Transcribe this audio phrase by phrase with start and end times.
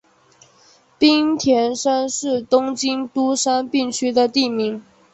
[0.97, 4.83] 滨田山是东京都杉并区的地名。